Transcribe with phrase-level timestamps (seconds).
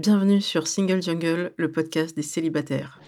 [0.00, 2.98] Bienvenue sur Single Jungle, le podcast des célibataires.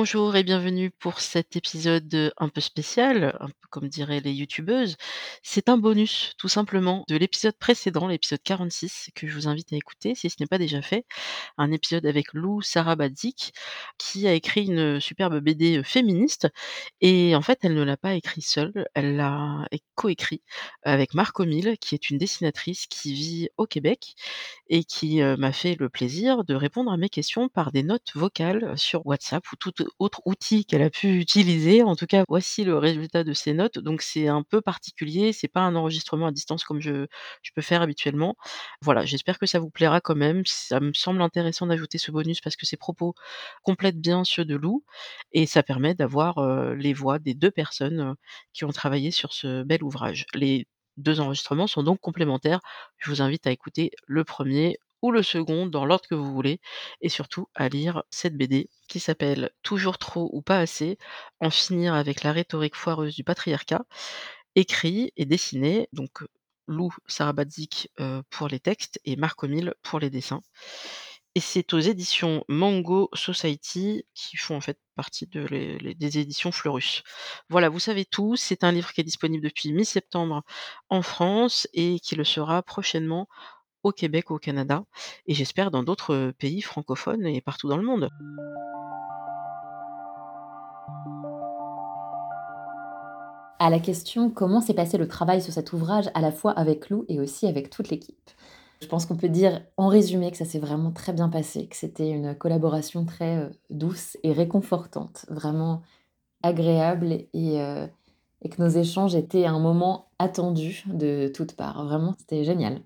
[0.00, 4.96] Bonjour et bienvenue pour cet épisode un peu spécial, un peu comme diraient les youtubeuses.
[5.42, 9.76] C'est un bonus, tout simplement, de l'épisode précédent, l'épisode 46, que je vous invite à
[9.76, 11.04] écouter si ce n'est pas déjà fait.
[11.56, 13.52] Un épisode avec Lou Sarabadzik,
[13.98, 16.46] qui a écrit une superbe BD féministe.
[17.00, 20.42] Et en fait, elle ne l'a pas écrit seule, elle l'a coécrit
[20.84, 24.14] avec Marc O'Mille, qui est une dessinatrice qui vit au Québec
[24.68, 28.78] et qui m'a fait le plaisir de répondre à mes questions par des notes vocales
[28.78, 31.82] sur WhatsApp ou tout autre outil qu'elle a pu utiliser.
[31.82, 33.78] En tout cas, voici le résultat de ces notes.
[33.78, 37.06] Donc c'est un peu particulier, c'est pas un enregistrement à distance comme je,
[37.42, 38.36] je peux faire habituellement.
[38.82, 40.42] Voilà, j'espère que ça vous plaira quand même.
[40.46, 43.14] Ça me semble intéressant d'ajouter ce bonus parce que ses propos
[43.62, 44.84] complètent bien ceux de Lou
[45.32, 46.40] et ça permet d'avoir
[46.74, 48.14] les voix des deux personnes
[48.52, 50.26] qui ont travaillé sur ce bel ouvrage.
[50.34, 52.60] Les deux enregistrements sont donc complémentaires.
[52.98, 56.60] Je vous invite à écouter le premier ou le second dans l'ordre que vous voulez
[57.00, 60.98] et surtout à lire cette BD qui s'appelle Toujours trop ou pas assez,
[61.40, 63.84] en finir avec la rhétorique foireuse du patriarcat,
[64.54, 66.24] écrit et dessiné donc
[66.66, 67.90] Lou Sarabadzik
[68.30, 70.42] pour les textes et Marc O'Mille pour les dessins.
[71.34, 77.04] Et c'est aux éditions Mango Society qui font en fait partie de des éditions Fleurus.
[77.48, 78.34] Voilà, vous savez tout.
[78.34, 80.42] C'est un livre qui est disponible depuis mi-septembre
[80.88, 83.28] en France et qui le sera prochainement
[83.88, 84.84] au Québec, au Canada
[85.26, 88.08] et j'espère dans d'autres pays francophones et partout dans le monde.
[93.60, 96.90] À la question comment s'est passé le travail sur cet ouvrage à la fois avec
[96.90, 98.30] Lou et aussi avec toute l'équipe?
[98.80, 101.74] Je pense qu'on peut dire en résumé que ça s'est vraiment très bien passé, que
[101.74, 105.82] c'était une collaboration très douce et réconfortante, vraiment
[106.44, 107.56] agréable et,
[108.42, 111.84] et que nos échanges étaient un moment attendu de toutes parts.
[111.84, 112.80] Vraiment, c'était génial.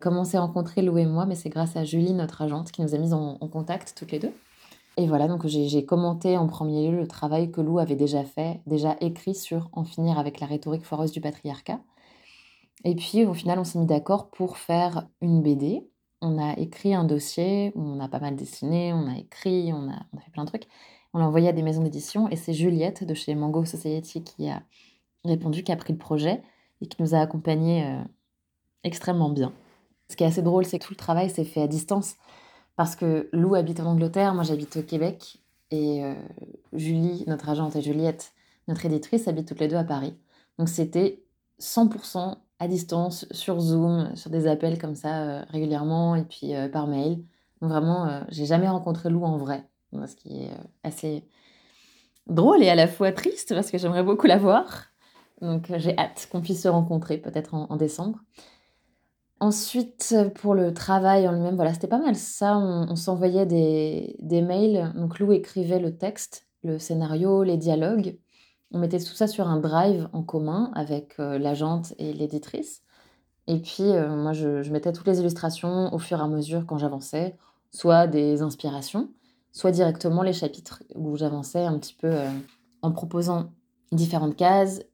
[0.00, 2.80] Comment on s'est rencontrés, Lou et moi, mais c'est grâce à Julie, notre agente, qui
[2.80, 4.32] nous a mis en, contact toutes les deux.
[4.96, 8.62] Et voilà, donc j'ai commenté en premier lieu le travail que Lou avait déjà fait,
[8.66, 11.80] déjà écrit sur En finir avec la rhétorique foireuse du patriarcat.
[12.84, 15.86] Et puis au final, on s'est mis d'accord pour faire une BD.
[16.22, 19.98] On a écrit un dossier, on a pas mal dessiné, on a écrit, on a,
[20.18, 20.66] fait plein de trucs.
[21.12, 24.48] On l'a envoyé à des maisons d'édition et c'est Juliette de chez Mango Society qui
[24.48, 24.62] a
[25.26, 26.42] répondu, qui a pris le projet
[26.80, 28.02] et qui nous a accompagnés euh,
[28.82, 29.52] extrêmement bien.
[30.10, 32.16] Ce qui est assez drôle, c'est que tout le travail s'est fait à distance.
[32.74, 35.38] Parce que Lou habite en Angleterre, moi j'habite au Québec.
[35.70, 36.14] Et euh,
[36.72, 38.32] Julie, notre agente, et Juliette,
[38.66, 40.16] notre éditrice, habitent toutes les deux à Paris.
[40.58, 41.22] Donc c'était
[41.60, 46.68] 100% à distance, sur Zoom, sur des appels comme ça euh, régulièrement, et puis euh,
[46.68, 47.22] par mail.
[47.62, 49.64] Donc vraiment, j'ai jamais rencontré Lou en vrai.
[49.92, 50.50] Ce qui est
[50.82, 51.28] assez
[52.26, 54.86] drôle et à la fois triste, parce que j'aimerais beaucoup la voir.
[55.40, 58.18] Donc j'ai hâte qu'on puisse se rencontrer peut-être en décembre.
[59.50, 62.56] Ensuite, pour le travail en lui-même, voilà, c'était pas mal ça.
[62.56, 64.92] On, s'envoyait des, mails.
[64.94, 68.16] Donc Lou écrivait le texte, le scénario, les dialogues.
[68.70, 72.84] On mettait tout ça sur un drive en commun avec euh, l'agente et l'éditrice.
[73.48, 76.78] Et puis, euh, moi, je, mettais toutes les illustrations au fur et à mesure quand
[76.78, 77.36] j'avançais,
[77.72, 79.10] soit des inspirations,
[79.50, 82.30] soit directement les chapitres où j'avançais un petit peu euh,
[82.82, 83.50] en proposant
[83.90, 84.84] différentes cases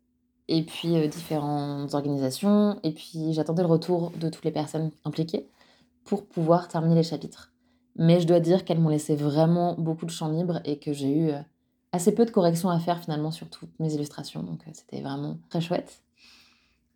[0.49, 5.49] et puis euh, différentes organisations, et puis j'attendais le retour de toutes les personnes impliquées
[6.05, 7.53] pour pouvoir terminer les chapitres.
[7.97, 11.11] Mais je dois dire qu'elles m'ont laissé vraiment beaucoup de champ libre et que j'ai
[11.11, 11.41] eu euh,
[11.93, 15.39] assez peu de corrections à faire finalement sur toutes mes illustrations, donc euh, c'était vraiment
[15.49, 16.03] très chouette.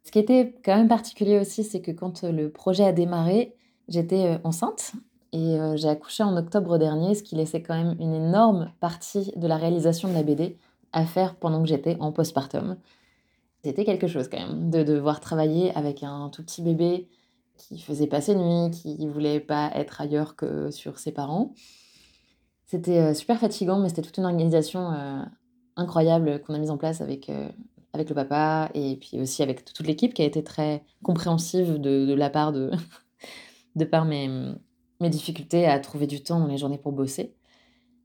[0.04, 3.54] Ce qui était quand même particulier aussi, c'est que quand le projet a démarré,
[3.88, 4.92] j'étais enceinte
[5.32, 9.46] et j'ai accouché en octobre dernier, ce qui laissait quand même une énorme partie de
[9.46, 10.56] la réalisation de la BD
[10.94, 12.76] à faire pendant que j'étais en postpartum.
[13.62, 17.08] C'était quelque chose quand même de devoir travailler avec un tout petit bébé
[17.56, 21.52] qui faisait pas ses nuits, qui voulait pas être ailleurs que sur ses parents.
[22.70, 25.22] C'était euh, super fatigant, mais c'était toute une organisation euh,
[25.76, 27.48] incroyable qu'on a mise en place avec, euh,
[27.92, 32.14] avec le papa et puis aussi avec toute l'équipe qui a été très compréhensive de,
[32.14, 32.70] la part de,
[33.76, 34.28] de par mes,
[35.00, 37.34] mes difficultés à trouver du temps dans les journées pour bosser.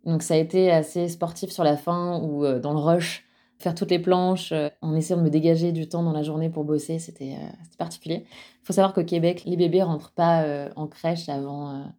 [0.04, 3.25] Donc ça a été assez sportif sur la fin ou dans le rush
[3.58, 6.50] faire toutes les planches euh, en essayant de me dégager du temps dans la journée
[6.50, 7.48] pour bosser, c'était euh,
[7.78, 8.26] particulier.
[8.28, 11.92] Il faut savoir qu'au Québec, les bébés rentrent pas euh, en crèche avant,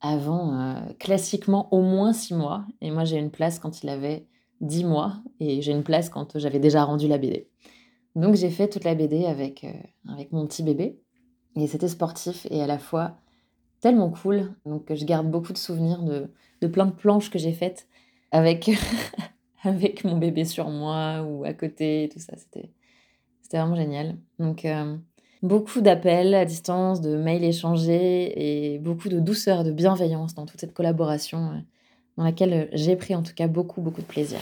[0.00, 2.64] avant classiquement au moins six mois.
[2.80, 4.26] Et moi, j'ai une place quand il avait
[4.60, 7.48] dix mois et j'ai une place quand j'avais déjà rendu la BD.
[8.14, 9.64] Donc j'ai fait toute la BD avec,
[10.08, 11.00] avec mon petit bébé.
[11.56, 13.16] Et c'était sportif et à la fois
[13.80, 14.52] tellement cool.
[14.66, 16.30] Donc je garde beaucoup de souvenirs de
[16.60, 17.88] de plein de planches que j'ai faites
[18.30, 18.70] avec
[19.62, 22.34] avec mon bébé sur moi ou à côté tout ça.
[22.36, 22.70] C'était
[23.52, 24.16] vraiment génial.
[24.38, 24.98] Donc heu,
[25.42, 30.60] beaucoup d'appels à distance, de mails échangés et beaucoup de douceur, de bienveillance dans toute
[30.60, 31.62] cette collaboration, heu,
[32.16, 34.40] dans laquelle, heu, j'ai pris en tout cas beaucoup, beaucoup de plaisir.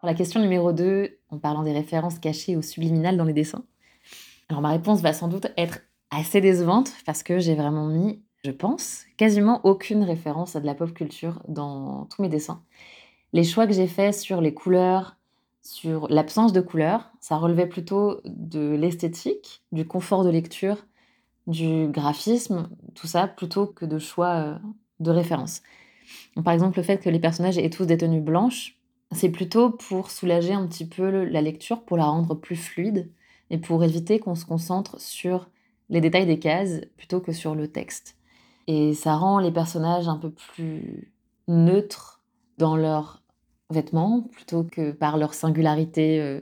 [0.00, 3.64] Pour la question numéro 2, en parlant des références cachées ou subliminales dans les dessins.
[4.48, 8.50] Alors ma réponse va sans doute être assez décevante parce que j'ai vraiment mis, je
[8.50, 12.62] pense, quasiment aucune référence à de la pop culture dans tous mes dessins.
[13.32, 15.16] Les choix que j'ai faits sur les couleurs,
[15.62, 20.76] sur l'absence de couleurs, ça relevait plutôt de l'esthétique, du confort de lecture,
[21.46, 24.58] du graphisme, tout ça, plutôt que de choix euh,
[25.00, 25.62] de référence.
[26.44, 28.76] Par exemple, le fait que les personnages aient tous des tenues blanches,
[29.12, 33.10] c'est plutôt pour soulager un petit peu la lecture, pour la rendre plus fluide
[33.50, 35.48] et pour éviter qu'on se concentre sur
[35.90, 38.16] les détails des cases plutôt que sur le texte.
[38.66, 41.12] Et ça rend les personnages un peu plus
[41.48, 42.22] neutres
[42.58, 43.22] dans leurs
[43.70, 46.40] vêtements plutôt que par leur singularité euh,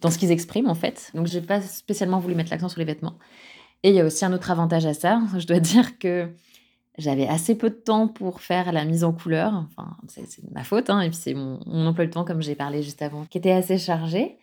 [0.00, 1.10] dans ce qu'ils expriment en fait.
[1.14, 3.14] Donc j'ai pas spécialement voulu mettre l'accent sur les vêtements.
[3.82, 6.28] Et il y a aussi un autre avantage à ça, je dois dire que
[6.98, 9.66] j'avais assez peu de temps pour faire la mise en couleur.
[9.68, 12.54] Enfin, c'est de ma faute, hein, et puis c'est mon, emploi du temps, comme j'ai
[12.54, 14.36] parlé juste avant, qui était assez chargé.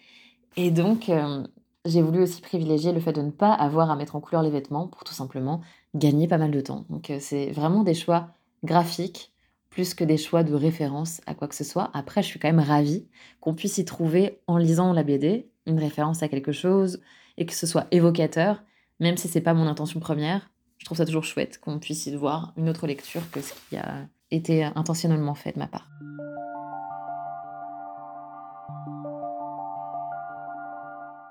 [0.55, 1.45] Et donc, euh,
[1.85, 4.49] j'ai voulu aussi privilégier le fait de ne pas avoir à mettre en couleur les
[4.49, 5.61] vêtements pour tout simplement
[5.97, 6.85] gagner pas mal de temps.
[6.89, 8.29] Donc, euh, c'est vraiment des choix
[8.63, 9.33] graphiques
[9.69, 11.91] plus que des choix de référence à quoi que ce soit.
[11.93, 13.07] Après, je suis quand même ravie
[13.41, 17.01] qu'on puisse y trouver, en lisant la BD, une référence à quelque chose
[17.37, 18.63] et que ce soit évocateur,
[18.99, 20.49] même si c'est pas mon intention première.
[20.79, 23.77] Je trouve ça toujours chouette qu'on puisse y voir une autre lecture que ce qui
[23.77, 25.87] a été intentionnellement fait de ma part.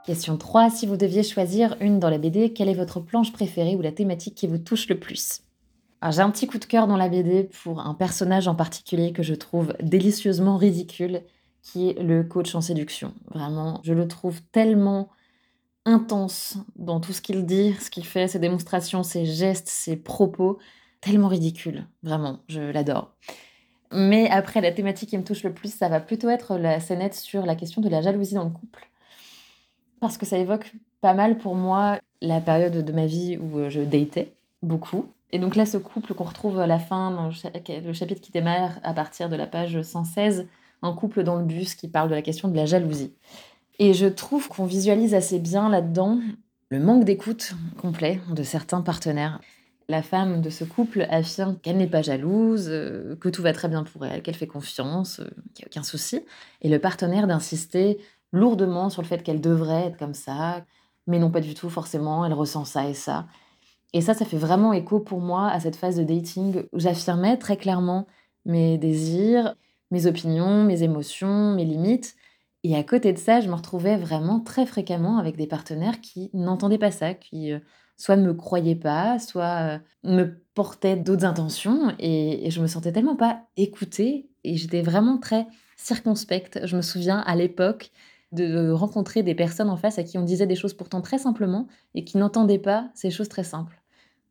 [0.06, 0.70] Question 3.
[0.70, 3.90] Si vous deviez choisir une dans la BD, quelle est votre planche préférée ou la
[3.90, 5.40] thématique qui vous touche le plus?
[6.00, 9.12] Alors, J'ai un petit coup de cœur dans la BD pour un personnage en particulier
[9.12, 11.22] que je trouve délicieusement ridicule,
[11.60, 13.14] qui est le coach en séduction.
[13.34, 15.08] Vraiment, je le trouve tellement
[15.86, 20.58] intense dans tout ce qu'il dit, ce qu'il fait, ses démonstrations, ses gestes, ses propos,
[21.00, 21.88] tellement ridicule.
[22.04, 23.16] Vraiment, je l'adore.
[23.90, 27.14] Mais après, la thématique qui me touche le plus, ça va plutôt être la scénette
[27.14, 28.88] sur la question de la jalousie dans le couple.
[30.00, 33.70] Parce que ça évoque pas mal pour moi la période de ma vie où euh,
[33.70, 34.32] je datais
[34.62, 35.06] beaucoup.
[35.32, 37.50] Et donc là, ce couple qu'on retrouve à la fin, dans le cha-
[37.84, 40.46] le chapitre qui démarre à partir de la page 116,
[40.82, 43.12] un couple dans le bus qui parle de la question de la jalousie.
[43.78, 46.20] Et je trouve qu'on visualise assez bien là-dedans
[46.70, 49.40] le manque d'écoute complet de certains partenaires.
[49.88, 53.68] La femme de ce couple affirme qu'elle n'est pas jalouse, euh, que tout va très
[53.68, 56.22] bien pour elle, qu'elle fait confiance, euh, qu'il n'y a aucun souci.
[56.62, 57.98] Et le partenaire d'insister
[58.32, 60.64] lourdement sur le fait qu'elle devrait être comme ça,
[61.06, 63.26] mais non pas du tout forcément, elle ressent ça et ça.
[63.92, 67.38] Et ça, ça fait vraiment écho pour moi à cette phase de dating où j'affirmais
[67.38, 68.06] très clairement
[68.44, 69.54] mes désirs,
[69.90, 72.14] mes opinions, mes émotions, mes limites.
[72.64, 76.30] Et à côté de ça, je me retrouvais vraiment très fréquemment avec des partenaires qui
[76.34, 77.60] n'entendaient pas ça, qui euh,
[77.96, 81.94] soit ne me croyaient pas, soit euh, me portaient d'autres intentions.
[81.98, 84.28] Et, et je me sentais tellement pas écoutée.
[84.44, 85.46] Et j'étais vraiment très
[85.76, 86.60] circonspecte.
[86.64, 87.92] Je me souviens à l'époque
[88.36, 91.66] de rencontrer des personnes en face à qui on disait des choses pourtant très simplement
[91.94, 93.82] et qui n'entendaient pas ces choses très simples.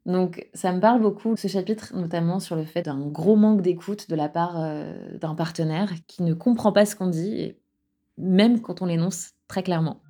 [0.05, 4.07] Donc ça me parle beaucoup, ce chapitre, notamment sur le fait d'un gros manque d'écoute
[4.07, 7.55] de la part euh, d'un partenaire qui ne comprend pas ce qu'on dit,
[8.17, 10.01] même quand on l'énonce très clairement.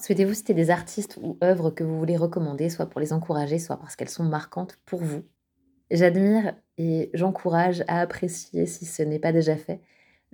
[0.00, 3.76] Souhaitez-vous citer des artistes ou œuvres que vous voulez recommander, soit pour les encourager, soit
[3.76, 5.24] parce qu'elles sont marquantes pour vous?
[5.90, 9.80] J'admire et j'encourage à apprécier, si ce n'est pas déjà fait,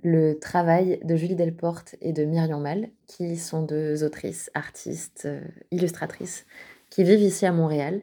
[0.03, 5.41] le travail de Julie Delporte et de Myriam Mal, qui sont deux autrices, artistes, euh,
[5.71, 6.45] illustratrices,
[6.89, 8.01] qui vivent ici à Montréal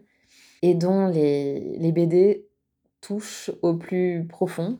[0.62, 2.46] et dont les, BD
[3.00, 4.78] touchent au plus profond,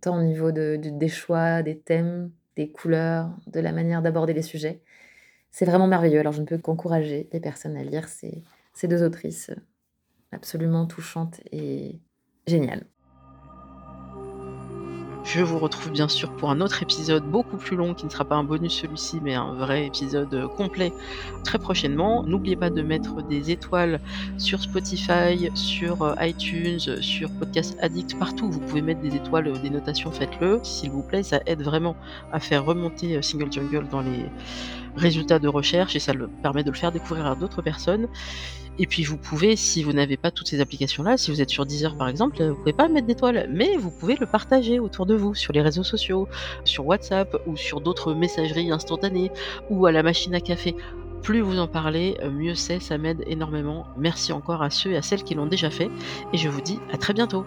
[0.00, 4.32] tant au niveau de- de- des choix, des thèmes, des couleurs, de la manière d'aborder
[4.32, 4.80] les sujets.
[5.50, 6.20] C'est vraiment merveilleux.
[6.20, 8.42] Alors je ne peux qu'encourager les personnes à lire ces,
[8.72, 9.50] ces deux autrices
[10.32, 12.00] absolument touchantes et
[12.46, 12.86] géniales.
[15.22, 18.24] Je vous retrouve bien sûr pour un autre épisode beaucoup plus long qui ne sera
[18.24, 20.92] pas un bonus celui-ci mais un vrai épisode euh, complet
[21.44, 22.22] très prochainement.
[22.24, 24.00] N'oubliez pas de mettre des étoiles
[24.38, 29.58] sur Spotify, sur euh, iTunes, sur Podcast Addict, partout vous pouvez mettre des étoiles, euh,
[29.58, 30.58] des notations, faites-le.
[30.62, 31.96] S'il vous plaît, ça aide vraiment
[32.32, 34.24] à faire remonter Single Jungle dans les,
[34.96, 38.08] résultat de recherche et ça le permet de le faire découvrir à d'autres personnes.
[38.78, 41.66] Et puis vous pouvez, si vous n'avez pas toutes ces applications-là, si vous êtes sur
[41.66, 45.14] Deezer par exemple, vous pouvez pas mettre d'étoiles, mais vous pouvez le partager autour de
[45.14, 46.28] vous sur les réseaux sociaux,
[46.64, 49.30] sur WhatsApp ou sur d'autres messageries instantanées
[49.68, 50.74] ou à la machine à café.
[51.22, 53.86] Plus vous en parlez, mieux c'est, ça m'aide énormément.
[53.98, 55.90] Merci encore à ceux et à celles qui l'ont déjà fait
[56.32, 57.44] et je vous dis à très bientôt.